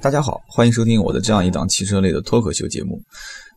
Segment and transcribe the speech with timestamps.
[0.00, 3.00] 大家好，欢迎收听我的这样一档汽车类的脱口秀节目。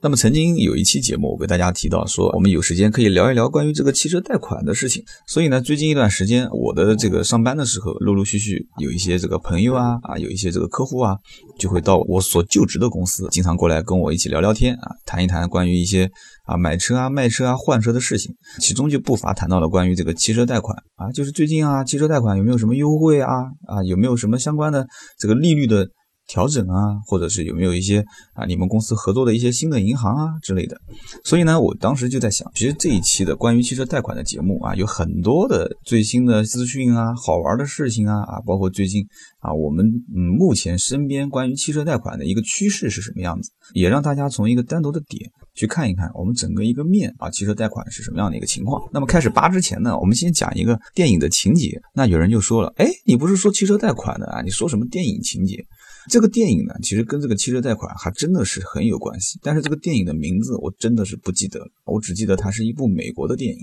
[0.01, 5.01] 那么曾经有一期节目，我给大家提到说，我们有时间可以聊一聊关于这个汽车贷款的事情。
[5.27, 11.15] 所以呢，最近一段时间，我的这个上班的时候，陆陆续续有一些这个朋友啊啊，有一些这个客户啊，
[11.57, 16.07] 就会到我所就职的公司，经常过来跟我一起聊聊天啊，谈一谈关于一些
[16.43, 18.35] 啊买车啊、卖车啊、换车的事情。
[18.59, 23.31] 其中就不乏谈到了关于这个汽车贷款啊，就是最近啊，汽车贷款有没有什么优惠啊
[23.65, 24.85] 啊，有没有什么相关的
[25.17, 25.87] 这个利率的。
[26.27, 28.03] 调整啊，或者是有没有一些
[28.33, 30.79] 啊，你们公司合作的一些新的银行啊之类的。
[31.23, 39.05] 所以呢，我当时就在想，其实这一期的关于汽车贷款的节目啊，有很多的最新的资讯啊，好玩的事情啊啊，包括最近
[39.39, 48.81] 啊，我们嗯目前身边关于汽车贷款的一个趋势是什么样子，也让大家从一个单独的点去看一看我们整个一个面啊，汽车贷款是什么样的一个情况。
[48.91, 51.79] 那么开始扒之前呢，我们先讲一个电影的情节。
[51.93, 54.41] 那有人就说了，哎，你不是说汽车贷款的啊？
[54.41, 55.63] 你说什么电影情节？
[56.09, 63.59] 这个电影呢，其实跟这个汽车贷款还真的是很有关系，但是这个电影的名字我真的是不记得了，我只记得它是一部美国的电影。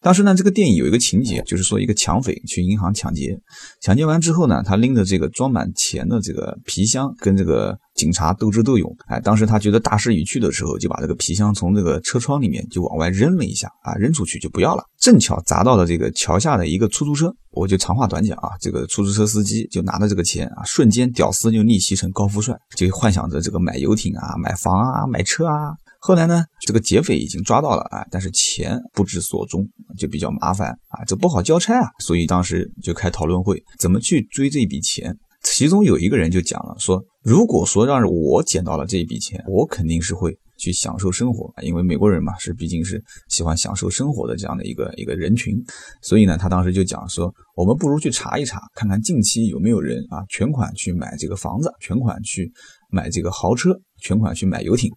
[0.00, 3.36] 当时呢，这个电影有一个情节，就是说一个抢匪去银行抢劫，
[3.80, 8.96] 抢劫完之后呢，他拎着这个装满钱的这个皮箱，跟这个警察斗智斗勇。
[9.08, 17.34] 哎，当时他觉得大势已去的时候，就把这个皮箱从这个车窗里面就往外扔了一下，啊，扔出去就不要了，正巧砸到了这个桥下的一个出租车。
[17.50, 25.74] 我就长话短讲啊，这个出租车司机就拿着这个钱啊，瞬间屌丝就逆袭成高富帅，就幻想着这个买游艇啊、买房啊、买车啊。
[26.08, 35.14] 后来呢，这个劫匪已经抓到了啊，但是钱不知所踪，就比较麻烦啊，这不好交差啊，所以当时就开讨论会，怎么去追这笔钱。
[35.42, 45.62] 其中有一个人就讲了，说如果说让我捡到了这一笔钱，我肯定是会去享受生活，因为美国人嘛，是毕竟是喜欢享受生活的这样的一个一个人群，
[46.00, 52.50] 所以呢，他当时就讲说，我们不如去查一查，看看近期有没有人啊全款去买这个房子，全款去
[52.88, 54.90] 买这个豪车，全款去买游艇。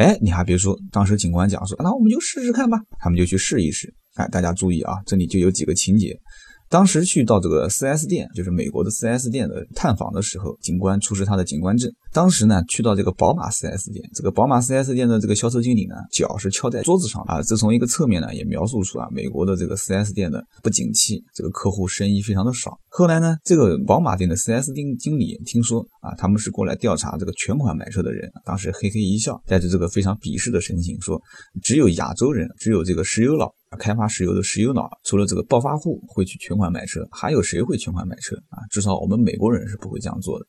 [0.00, 2.78] 哎，你还别说，当时警官讲说，那我们就试试看吧。
[2.98, 3.92] 他们就去试一试。
[4.14, 6.18] 哎，大家注意啊，这里就有几个情节。
[6.70, 11.90] 当时去到这个 4S 店，就是美国的 4S 店的探访的时候，警官出示他的警官证。
[12.12, 17.42] 当时呢，去到这个宝马 4S 店，这个宝马 4S 店的这个销售经理呢，脚是敲在桌子上啊。
[17.42, 22.78] 这从一个侧面呢，也描述出啊，美国的这个 4S 店的不景气，这个客户生意非常的少。
[22.88, 31.20] 后来呢，这个宝马店的 4S 店经理听说啊，他们是过来调查这个全款买车的人，当时嘿嘿一笑，带着这个非常鄙视的神情说，
[31.64, 33.52] 只有亚洲人，只有这个石油佬。
[33.78, 38.58] 开发石油的石油脑，除了这个暴发户会去全款买车，还有谁会全款买车啊？
[38.68, 40.46] 至少我们美国人是不会这样做的。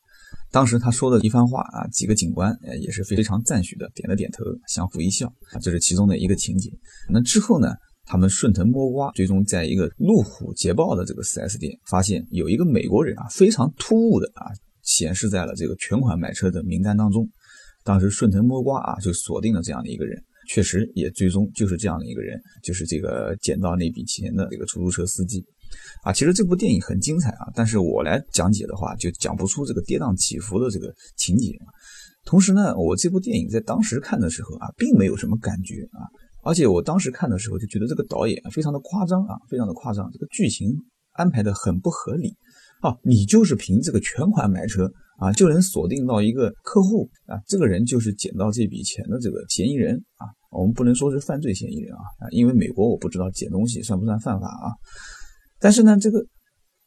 [0.50, 6.70] 当时他说的一番话啊，几个警官也是非常赞许的，点了点头，相互一笑啊，这是其中的一个情节。
[7.08, 7.68] 那之后呢，
[8.04, 14.50] 他们顺藤摸瓜，最终在一个路虎捷豹的这个 4S 店，发现有一个美国人啊，非常突兀的啊，
[14.82, 17.28] 显示在了这个全款买车的名单当中。
[17.84, 20.22] 当时顺藤摸瓜啊，就锁定了这样的一个人。
[20.48, 25.44] 确实也最终就是这样的一个人，就是这个捡到那笔钱的这个出租车司机，
[26.02, 31.56] 啊，其实这部电影很精彩啊，但是我来讲解的话，就讲不出这个跌宕起伏的这个情节。
[32.24, 36.06] 同时呢，我这部电影在当时看的时候啊，并没有什么感觉啊，
[36.42, 40.70] 而且我当时看的时候就觉得这个导演非常的夸张啊，非常的夸张，这个剧情
[41.12, 42.36] 安排的很不合理
[42.80, 44.90] 啊，你就是凭这个全款买车。
[45.22, 50.26] 啊，就能锁定到一个客户啊，这个人就是捡到这笔钱的这个嫌疑人啊。
[50.50, 54.74] 我们不能说是犯罪嫌疑人啊啊，因为美国我不知道捡东西算不算犯法啊。
[55.60, 56.26] 但是呢，这个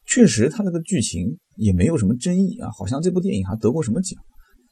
[0.06, 4.22] 确实他这个剧情也没有什么争议啊，好像这部电影还得过什么奖，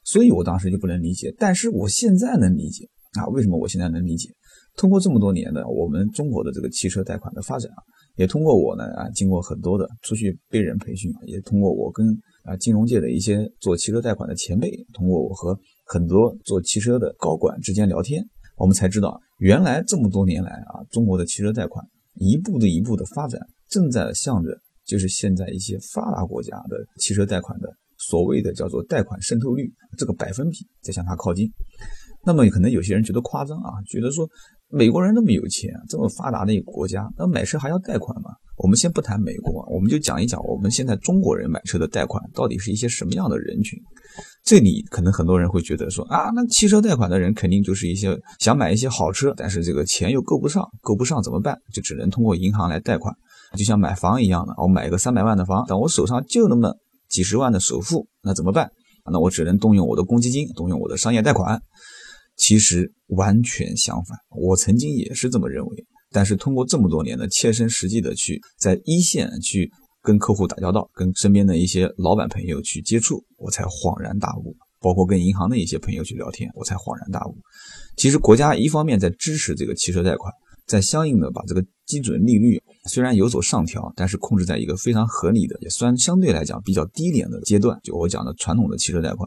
[0.05, 1.35] 所以我当时就不能理解。
[1.39, 2.85] 但是我现在能理解
[3.19, 4.29] 啊，为什么我现在能理解？
[4.77, 7.81] 通过这么多年的我们中国的这个汽车贷款的发展啊，
[8.17, 12.07] 也通过我呢啊，经过很多的出去被人培训，也通过我跟。
[12.45, 18.23] 啊，金融界的一些做汽车贷款的前辈，通过我和很多做汽车的高管之间聊天，
[18.57, 21.85] 我们才知道，原来这么多年来啊，中国的汽车贷款
[22.15, 24.51] 一步的一步的发展，正在向着
[24.85, 31.51] 就是现在一些发达国家的汽车贷款的所谓的叫做贷款渗透率这个百分比在向它靠近。
[32.27, 34.29] 那么可能有些人觉得夸张啊，觉得说
[34.75, 38.31] 美国人那么有钱，这么发达的一个国家，那买车还要贷款吗？
[38.57, 43.79] 我们先不谈美国，我们就讲一讲我们现在中国人买车的贷款到底是一些什么样的人群。
[44.43, 51.57] 这里可能很多人会觉得说啊，那汽车贷款的人肯定就是一些想买一些好车，但是这个钱又够不上，够不上怎么办？
[51.73, 53.15] 就只能通过银行来贷款，
[53.57, 54.53] 就像买房一样的。
[54.57, 56.77] 我买个三百万的房，但我手上就那么
[57.09, 58.69] 几十万的首付，那怎么办？
[59.11, 61.61] 那我只能动用我的公积金，动用我的商业贷款。
[62.37, 65.87] 其实完全相反，我曾经也是这么认为。
[66.11, 69.71] 但是通过这么多年的切身实际的去在一线去
[70.03, 74.57] 跟客户打交道，跟身边的一些老板朋友去接触，我才恍然大悟。
[74.81, 77.35] 包括跟银行的一些朋友去聊天，我才恍然大悟。
[77.97, 80.31] 其实国家一方面在支持这个汽车贷款，
[80.67, 87.81] 在相应的把这个基准利率虽然有所上调，但是控制在一个非常合理的，也算相对来讲比较低廉的阶段。
[87.83, 89.27] 就我讲的传统的汽车贷款。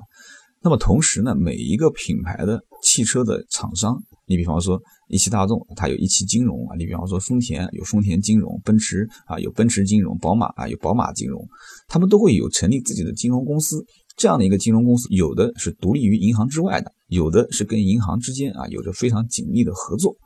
[0.68, 4.78] 那么同时呢，每一个品牌的汽车的厂商，你比方说
[5.08, 11.42] 一汽大众，它有一汽金融啊；你比方说丰田有丰田金融，奔驰啊有奔驰金融，宝马啊有宝马金融，
[11.88, 13.81] 他们都会有成立自己的金融公司。
[14.18, 20.18] 这样的一个金融公司，有的是独立于银行之外的，有的是跟银行之间啊有着非常紧密的合作。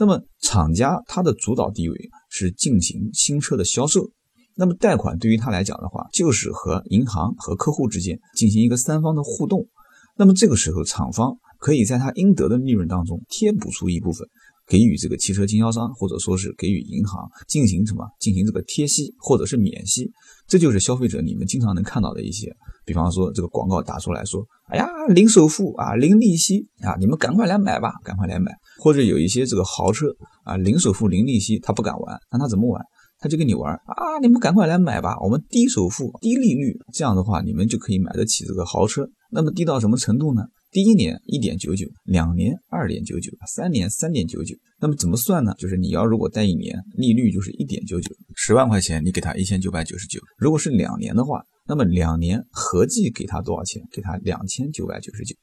[0.00, 4.08] 那么厂家它的主导地位是进行新车的销售，
[4.56, 9.68] 那么贷款对于他来讲的话，就是和银行和客户之间进行一个三方的互动。
[10.16, 14.26] 那么这个时候，厂方可以在他应得的利润当中贴补出一部分。
[14.66, 18.02] 给予这个汽车经销商，或者说是给予银行进行什么？
[18.18, 20.10] 进行这个贴息或者是免息，
[20.48, 22.50] 这就是消费者你们经常能看到的一些，
[22.86, 28.52] 比方说这个广告打出来说，哎呀，零首付啊，零利息啊，你们赶快来买吧，赶快来买。
[28.78, 30.06] 或者有一些这个豪车
[30.44, 32.82] 啊，零首付零利息，他不敢玩，那他怎么玩？
[33.24, 39.08] 他就跟你玩啊，你们赶快来买吧，我们低首付、低利率，这样的话你们就可以买得起这个豪车。
[39.30, 40.42] 那么低到什么程度呢？
[40.70, 44.54] 第一年一点九九，两年二点九九，三年三点九九。
[44.78, 45.54] 那么怎么算呢？
[45.56, 50.20] 就是你要如果贷一年，利率就是一点九九，十万块钱你给他一千九百九十九。
[50.36, 53.82] 如果是两年的话，那么两年合计给他多少钱？
[53.90, 55.34] 给他两千九百九十九。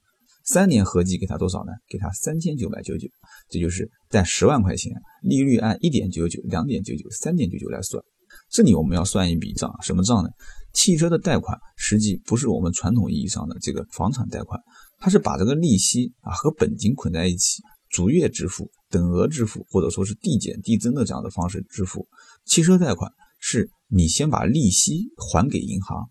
[0.51, 1.71] 三年合计给他多少呢？
[1.88, 3.07] 给他三千九百九九。
[3.48, 4.92] 这就是贷十万块钱，
[5.24, 8.03] 利率按一点九九、两点九九、三点九九来算。
[8.50, 10.30] 这里我们要算一笔账，什么账呢？
[10.74, 14.59] 汽车的贷款实际不是我们传统意义上的这个房产贷款。
[15.00, 22.06] 它是把这个利息啊和本金捆在一起，逐月支付、等额支付，或者说是递减递增的这样的方式支付。
[22.44, 23.09] 汽车贷款
[23.39, 26.09] 是你先把利息还给银行，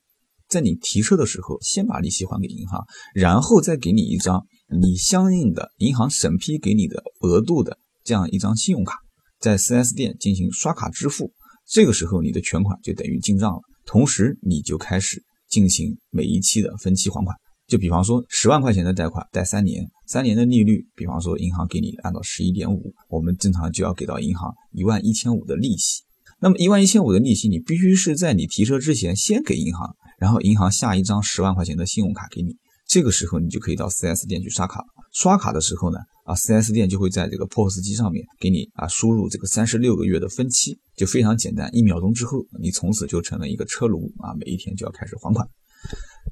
[0.50, 8.98] 在你提车的时候先把利息还给银行，然后再给你一张你相应的银行审批给你的额度的这样一张信用卡，
[9.38, 11.32] 在 4S 店进行刷卡支付。
[11.68, 17.36] 这个时候你的全款就等于进账了，同时你就开始进行每一期的分期还款。
[17.68, 26.02] 就比方说十万块钱的贷款贷三年，三年的利率，比方说银行给你按照十一点五，我们正常就要给到银行一万一千五的利息。
[26.40, 32.54] 那么一万一千五的利息，你必须是在你提车之前先给银行，然后银行下一张十万块钱的信用卡给你，
[32.86, 34.84] 这个时候你就可以到 4S 店去刷卡。
[35.12, 45.48] 刷卡的时候呢，啊，4S 店就会在这个 POS 机上面给你啊输入这个三十六个月的分期，就非常简单，一秒钟之后，你从此就成了一个车奴啊，每一天就要开始还款。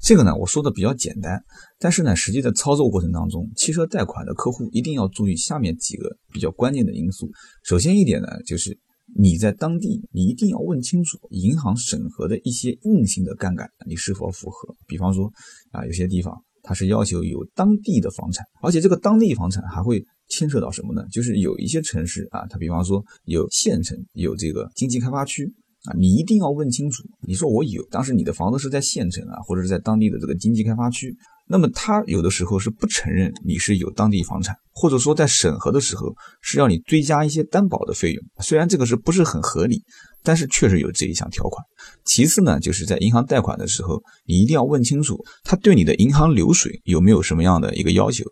[0.01, 1.43] 这个呢，我说的比较简单，
[1.79, 7.29] 但是呢，实际的操作过程当中，汽车贷款的客户一定要注意下面几个比较关键的因素。
[7.63, 8.77] 首先一点呢，就是
[9.15, 14.75] 你在当地，你一定要问清楚银行审核的一些硬性的杠杆，你是否符合。
[14.87, 15.31] 比方说
[15.71, 21.03] 啊，有些地方它是要求有当地的房产，而且这个当地房产还会牵扯到什么呢？
[21.11, 25.53] 就是有一些城市啊，它比方说有县城，有这个经济开发区。
[25.85, 27.03] 啊，你一定要问清楚。
[27.25, 31.15] 你说我有，当时你的房子是在县城啊，或者是在当地的这个经济开发区，
[31.51, 38.23] 那么他有的时候是不承认你是有当地房产，或者说在审核的时候是要你追加一些担保的费用。
[38.39, 39.81] 虽然这个是不是很合理，
[40.23, 41.65] 但是确实有这一项条款。
[42.05, 48.23] 其次呢，就是在银行贷款的时候，你一定要问清楚他对你的银行流水有没有什么样的一个要求。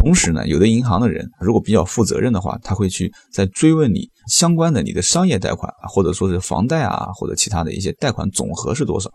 [0.00, 9.10] 同时呢，有的银行的人如果比较负责任的话，他会去再追问你相关的你的商业贷款，或者说是房贷啊，或者其他的一些贷款总和是多少？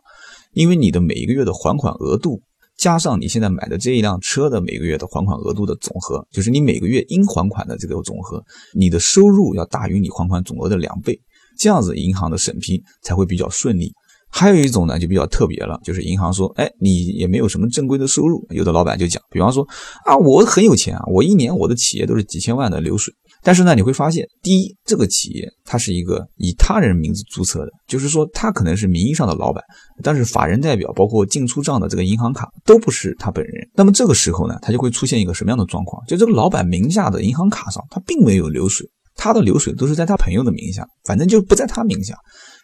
[0.53, 2.39] 因为你的每一个月的还款额度，
[2.79, 8.41] 加上你现在买的这一辆车的每个月的还款额度的总和，就是你每个月应还款的这个总和，
[8.73, 11.19] 你的收入要大于你还款总额的两倍，
[11.57, 13.93] 这样子银行的审批才会比较顺利。
[14.31, 18.45] 还有一种呢，就比较特别了，就是银行说，哎，你也没有什么正规的收入。
[18.51, 19.67] 有的老板就讲，比方说，
[20.05, 23.13] 啊，我很有钱啊，我一年我的企业都是几千万的流水。
[23.43, 29.63] 但是呢，你会发现，第一，这个企业它是一个以他人名字注册的，就是说他可能是名义上的老板，
[30.03, 33.69] 但是法人代表包括进出账的这个银行卡都不是他本人。
[33.73, 36.05] 那么这个时候呢，他就会出现一个什么样的状况？
[36.07, 42.15] 就这个老板名下的银行卡上，他并没有流水，他的流水都是在他朋友的名下，反正就不在他名下。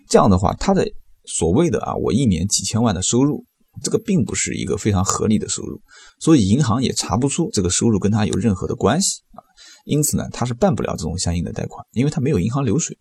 [0.09, 0.85] 这样的话，他的。
[1.27, 3.43] 所谓的啊，我一年几千万的收入，
[3.81, 5.81] 这个并不是一个非常合理的收入，
[6.19, 9.41] 所以银行也查不出这个收入跟他有任何的关系啊，
[9.85, 12.97] 因此呢，他是办不了这种相应的贷款，因为他没有银行流水。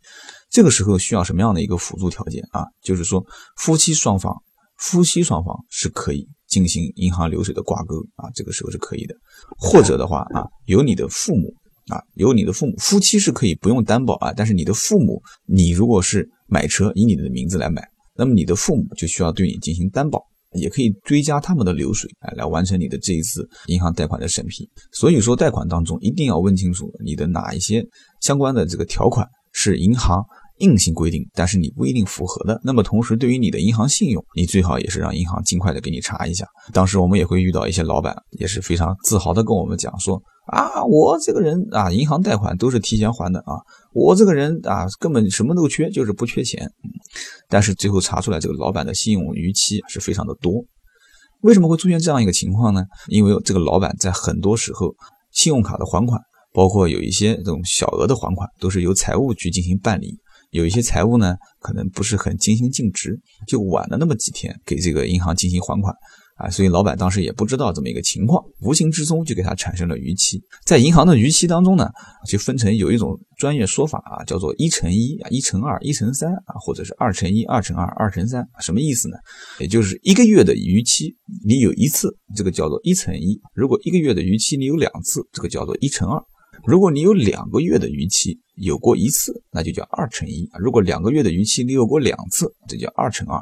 [0.50, 2.64] 这个时候需要什么样的一个辅助条件啊？
[2.82, 3.24] 就是说
[3.56, 4.32] 夫妻双方，
[4.78, 9.14] 夫妻双方是可以进行银行流水的挂钩啊，这个时候是可以的。
[9.58, 11.52] 或者的话啊，有你的父母
[11.88, 17.82] 啊，有你的父母，夫妻是可以不用担保啊，但是你的父母，你如果是买车以你的名字来买。
[18.16, 20.22] 那么你的父母就需要对你进行担保，
[20.54, 24.68] 也可以追加他们的流水，哎，来完成你的这一次银行贷款的审批。
[24.92, 27.84] 所以说，贷款当中一定要问清楚你的哪一些
[28.20, 30.24] 相关的这个条款是银行。
[30.58, 32.60] 硬性规定，但是你不一定符合的。
[32.62, 36.46] 那么同时，对于你的银行信用，你最好也是让银行尽快的给你查一下。
[36.72, 40.14] 当时我们也会遇到一些老板，也是非常自豪的跟我们讲说
[40.46, 43.58] 啊，我这个人啊，银行贷款都是提前还的啊，
[43.94, 46.70] 我这个人啊，根本什么都缺，就是不缺钱。
[47.48, 50.64] 但是最后查出来，这个老板的信用逾期是非常的多。
[51.42, 52.84] 为什么会出现这样一个情况呢？
[53.08, 54.94] 因为这个老板在很多时候，
[55.30, 56.20] 信用卡的还款，
[56.52, 60.16] 包括有一些这种小额的还款，都是由财务去进行办理。
[60.50, 65.94] 有一些财务呢，可能不是很尽心尽职，就晚了那么几天给这个银行进行还款
[66.36, 70.42] 啊，所以老板当时也不知道这么一个情况，无形之中就给他产生了逾期。
[70.66, 71.88] 在银行的逾期当中呢，
[72.26, 79.16] 就分成有一种专业说法啊，叫做一乘一啊，一乘二，一乘三啊，或者是二乘一，二乘二，二乘三，什么意思呢？
[79.60, 81.14] 也就是一个月的逾期，
[81.46, 86.20] 你有一次，这个叫做一乘一；如果一个月的逾期你有两次，这个叫做一乘二。
[86.66, 93.40] 如果你有两个月的逾期，有过一次，那就叫二乘一；如果两个月的逾期你有过两次，这叫二乘二。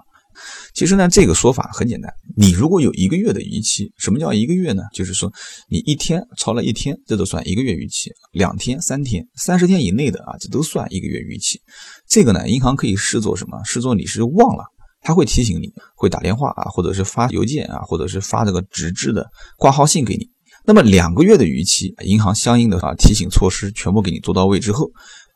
[0.74, 4.82] 其实呢，这个说法很简单，你如果有一个月的逾期，什么叫一个月呢？
[4.94, 5.32] 就是说
[5.68, 11.60] 你一天超了一天，这都算一个月逾期；两天、三天、三十天以内的啊，这都算一个月逾期。
[12.08, 13.62] 这个呢，银行可以视作什么？
[13.64, 14.64] 视作你是忘了，
[15.00, 20.26] 他会提醒你，会打电话啊，或者是发邮件啊，或者是发这个纸质的挂号信给你。
[20.64, 24.88] 那么两个月的逾期，银行相应的啊提醒措施全部给你做到位之后，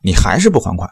[0.03, 0.89] 你还是不还款，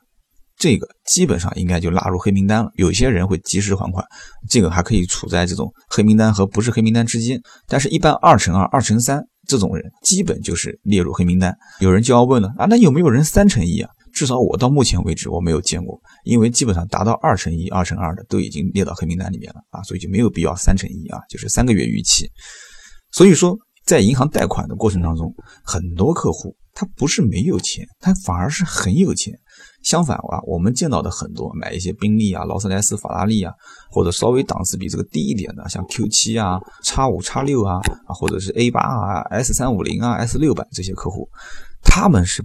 [0.57, 2.71] 这个基本上应该就纳入黑名单了。
[2.77, 4.05] 有些人会及时还款，
[4.49, 7.41] 这个还可以处在这种黑名单和不是黑名单之间。
[7.67, 11.55] 但是，一般二乘二、二乘三这种人，基本就是列入黑名单。
[11.81, 13.91] 有人就要问了啊，那有没有人三乘一啊？
[14.13, 22.31] 至少我到目前为止我没有见过，因为基本上达到二乘一、二乘二的都已经列到黑名单里面了啊，所以就没有必要三乘一啊，就是三个月逾期。
[23.13, 23.57] 所以说。
[23.87, 25.31] 在银行贷款的过程当中，
[25.63, 29.39] 很多客户他不是没有钱，他反而是很有钱。
[29.85, 33.53] 相反啊，我们见到的很多买一些宾利啊、劳斯莱斯、法拉利啊，
[33.91, 37.76] 或者稍微档次比这个低一点的，像 Q7 啊、x 五、x 六啊，
[38.07, 41.29] 啊，或者是 A 八啊、S 三五零啊、S 六百这些客户，
[41.85, 42.45] 他们是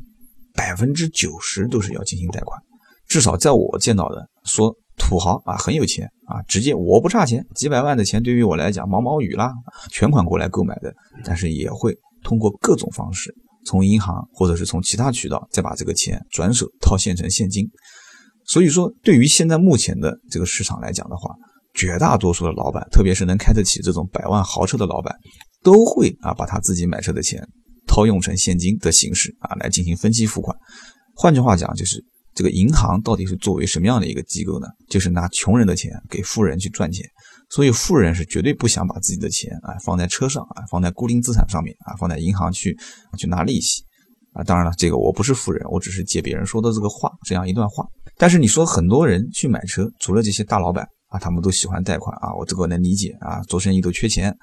[0.54, 2.62] 百分之九十都是要进行贷款，
[3.08, 4.76] 至少在我见到的说。
[5.02, 9.50] 土豪啊，很有钱啊，直接我不差钱，几百万的钱对于我来讲毛毛雨啦，
[9.90, 10.94] 全款过来购买的，
[11.24, 13.34] 但是也会通过各种方式，
[13.70, 17.68] 从银行或者是从其他渠道再把这个钱转手套现成现金。
[18.48, 21.36] 所以说，对于现在目前的这个市场来讲的话，
[21.76, 25.16] 绝大多数的老板，特别是能开得起这种百万豪车的老板，
[25.62, 27.48] 都会啊把他自己买车的钱
[27.86, 30.58] 套用成现金的形式啊来进行分期付款。
[31.16, 32.04] 换句话讲，就是。
[32.36, 34.68] 这个银行到底是作为什么样的一个机构呢？
[34.88, 37.06] 就是拿穷人的钱给富人去赚钱，
[37.50, 42.78] 所以富人是绝对不想把自己的钱啊放在车上啊，放在固定资产上面啊，放在银行去
[43.18, 43.84] 去拿利息
[44.34, 44.44] 啊。
[44.44, 47.84] 当然了，这个我不是富人，我只是借别人说的这个话，这样一段话。
[48.18, 54.36] 但是你说很多人去买车，除了这些大老板啊，他们都喜欢贷款啊，我这个能理解啊，做生意都缺钱。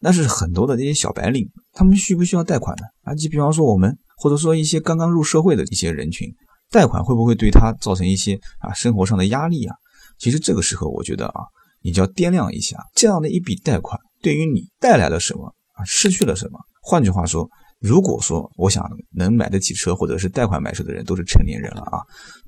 [0.00, 2.84] 但是很多的这些小白领，他们需不需要贷款呢？
[3.02, 6.28] 啊，就比方说我们，或者说一些刚刚入社会的一些人群。
[6.70, 9.76] 贷款会不会对他造成一些啊生活上的压力啊？
[10.18, 11.42] 其实这个时候我觉得啊，
[11.82, 16.58] 你就要掂量一下，这样的一笔贷款对于你带来了什么啊，失去了什么？
[16.82, 17.48] 换句话说，
[17.80, 21.98] 如果说我想能买得起车，或者是贷款买车的人都是成年人了啊，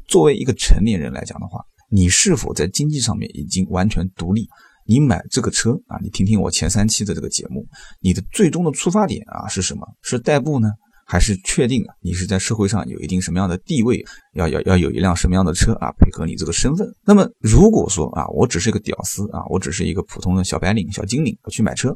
[0.08, 1.60] 作为一个成年人来讲的话，
[1.90, 4.48] 你是否在经济上面已经完全独立？
[4.86, 7.66] 你买这个车啊，你听听我前三期的这个节目，
[8.00, 9.86] 你的最终的出发点啊是什么？
[10.02, 10.68] 是代步呢？
[11.06, 16.86] 还是确定啊，你是在社会上有一定什么样的地位，要要要有一辆什么样的车啊，配合你这个身份。
[17.04, 21.94] 那么如果说啊，我只是一个屌丝啊，我只是一个普通的小白领、小精灵去买车，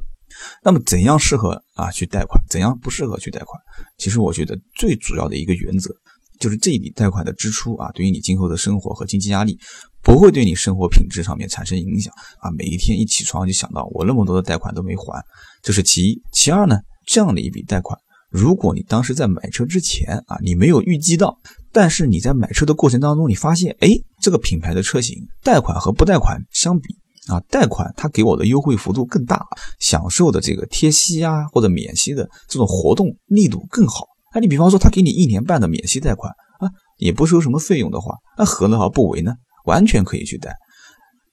[0.63, 3.61] 那么怎样适合啊去贷款，怎样不适合去贷款？
[3.97, 5.91] 其实我觉得最主要的一个原则
[6.39, 9.59] 就是这一笔贷款的支出啊，对于你今后的生活和经济压力
[10.03, 12.51] 不会对你生活品质上面产生影响啊。
[12.53, 15.25] 每一天一起床就想到我那么多的贷款都没还，
[15.63, 16.23] 这是其一。
[16.31, 17.99] 其二呢，这样的一笔贷款。
[18.31, 21.39] 如果你当时在买车之前啊，你没有预计到，
[21.73, 23.89] 但是你在买车的过程当中，你发现，哎，
[24.21, 26.95] 这个品牌的车型贷款和不贷款相比
[27.29, 29.47] 啊，贷款它给我的优惠幅度更大，
[29.79, 34.07] 享受的这个贴息啊或者免息的这种活动力度更好。
[34.35, 36.31] 那你比方说他给你一年半的免息贷款
[36.61, 36.69] 啊，
[36.99, 39.33] 也不收什么费用的话，那何乐而不为呢？
[39.65, 40.55] 完全可以去贷。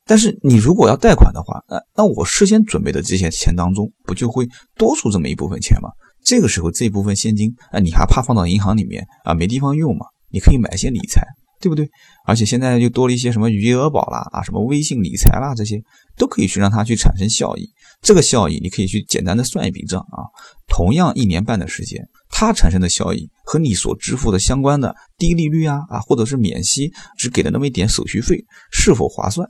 [0.06, 4.48] 但是你如果要贷款的话，那那我事先准备的这些钱当中，不就会
[4.78, 5.90] 多出这么一部分钱吗？
[6.26, 10.08] 这个时候这部分现金啊，你还怕放到银行里面啊没地方用吗？
[10.32, 11.22] 你可以买一些理财，
[11.62, 11.88] 对不对？
[12.26, 15.80] 而且现在又多了一些什么余额宝啦啊，什么微信理财啦，这些
[16.18, 17.70] 都可以去让它去产生效益。
[18.02, 20.26] 这个效益你可以去简单的算一笔账啊，
[20.68, 29.48] 同样一年半的时间，它产生的效益和你所支付的相关的低利率啊啊，或者是免息，只给了那么一点手续费，是否划算？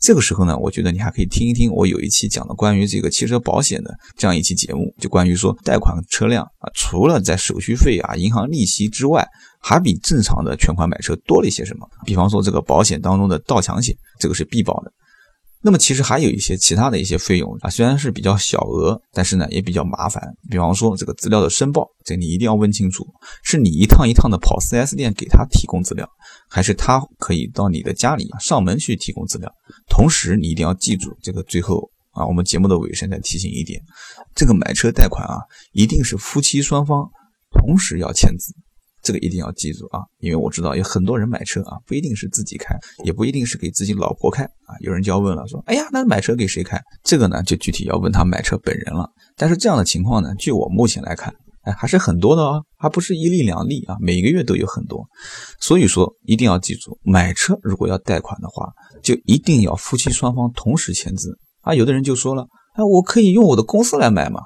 [0.00, 9.26] 这个时候呢，我觉得你还可以听一听我有一期讲的关于这个汽车保险的这样一期节目，就关于说贷款车辆啊，除了在手续费啊、银行利息之外，
[9.60, 11.88] 还比正常的全款买车多了一些什么？
[12.04, 14.92] 比方说这个保险当中的盗抢险，这个是必保的。
[15.60, 20.22] 那么其实还有一些其他的一些费用啊，虽然是比较小额，但是呢也比较麻烦。
[20.48, 23.06] 比方说这个资料的申报，这你一定要问清楚，
[23.42, 26.08] 是你一趟一趟的跑 4S 店给他提供资料，
[26.48, 29.52] 还是他可以到你的家里上门去提供资料？
[29.88, 33.82] 同时你一定要记住，这个最后啊，我们节目的尾声再提醒一点，
[34.34, 35.38] 这个买车贷款啊，
[35.72, 37.04] 一定是夫妻双方
[37.50, 38.54] 同时要签字。
[39.08, 44.76] 这个一定要记住啊，因为我知道有很多人买车啊，不一定是自己开，也不一定是给自己老婆开啊。
[44.80, 49.08] 有人就要问了，说：“哎呀，那买车给谁开？”这个呢，就具体要问他买车本人了。
[49.34, 55.02] 但是这样的情况呢，据我目前来看，哎，还是很多的哦，还不是一例两例啊，每个月都有很多。
[55.58, 58.70] 所以说，一定要记住，买车如果要贷款的话，
[59.02, 61.74] 就一定要夫妻双方同时签字啊。
[61.74, 64.42] 有的人就说了，哎，我可以用我的公司来买吗？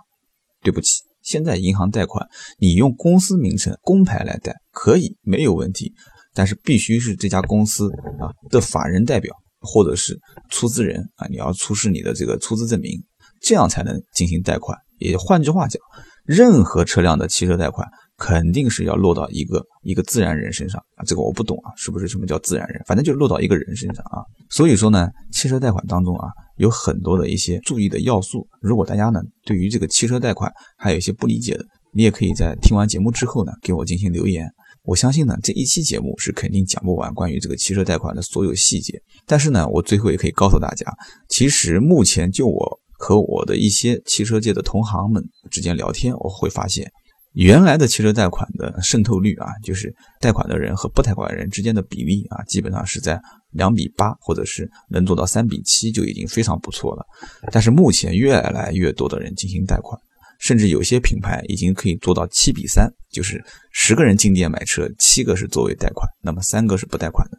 [0.62, 1.02] 对不起。
[1.23, 2.26] 现在银行贷款，
[2.59, 5.93] 你用公司名称公牌来贷可以没有问题，
[6.35, 10.19] 但是必须是这家公司啊的法人代表或者是
[10.50, 13.02] 出资人啊，你要出示你的这个出资证明，
[13.41, 14.76] 这样才能进行贷款。
[14.99, 15.81] 也换句话讲，
[16.25, 17.88] 任何车辆的汽车贷款。
[18.19, 22.81] 肯定是要落到一个一个自然人身上啊，这个我不懂啊，是不是什么叫自然人？
[22.87, 24.23] 反正就落到一个人身上啊。
[24.49, 26.29] 所以说呢，汽车贷款当中啊，
[26.62, 28.47] 有很多的一些注意的要素。
[28.61, 34.49] 如果大家呢对于这个汽车贷款还有一些不理解的，你也可以在听完节目之后呢给我进行留言。
[34.85, 39.00] 我相信呢这一期节目是肯定讲不完关于这个汽车贷款的所有细节。
[39.26, 40.87] 但是呢，我最后也可以告诉大家，
[41.28, 46.88] 其实目前就我和我的一些汽车界的同行们之间聊天，我会发现。
[47.35, 53.19] 原来的汽车贷款的渗透率啊，就是贷款的人和不贷款人之间的比例啊，基本上是在
[53.52, 57.04] 两比八，或者是能做到三比七就已经非常不错了。
[57.50, 59.99] 但是目前越来越多的人进行贷款，
[60.38, 67.38] 甚至有些品牌已经可以做到七比三，就是十个人进店买车，七个是作为贷款，那么三个是不贷款的。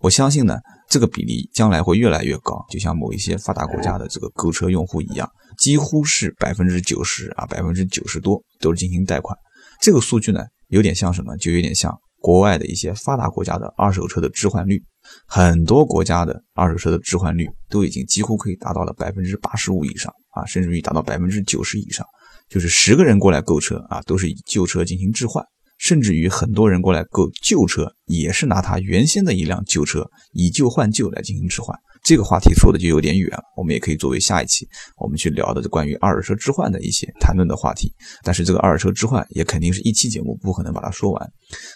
[0.00, 9.36] 我相信呢，这个比例将来会越来越高，就像某一些发达国家的这个购车用户一样，几乎是百分之九十啊，百分之九十多都是进行贷款。
[9.80, 11.36] 这个数据呢，有点像什么？
[11.36, 14.82] 就有点像国外的一些发达国家的二手车的置换率，
[15.26, 22.06] 很多国家的二手车的置换率都已经几乎可以达到了百分之八十五以上啊，甚至于达到百分之九十以上，
[22.48, 25.44] 就是十个人过来购车啊，都是以旧车进行置换。
[25.82, 31.76] 甚至于很多人过来购旧车，也是拿他原先的一辆旧车以旧换旧来进行置换。
[32.04, 34.66] 这个话题说的就有点远了，我们也可以作为下一期
[34.96, 37.92] 我们去聊的关于二手车置换的一些谈论的话题。
[38.24, 41.32] 但是这个二手车置换也肯定是一期节目不可能把它说完，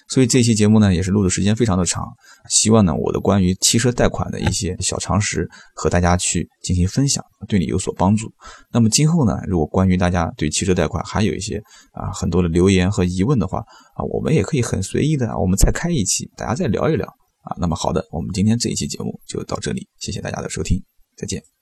[0.09, 2.05] 所以这期节目呢也是录的时间非常的长。
[2.49, 8.33] 希望呢我的关于汽车贷款的一些小常识和大家去进行分享，对你有所帮助。
[8.73, 13.65] 那么今后呢，如果关于大家对汽车贷款还有一些啊很多的留言和疑问的话
[13.97, 17.07] 啊，我们也可以很随意的啊，我们再开一期，大家再聊一聊。
[17.43, 20.83] 啊，那么好的，我们今天这一期节目就到这里，谢谢大家的收听，
[21.17, 21.56] 再见。